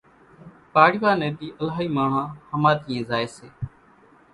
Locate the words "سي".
3.35-3.47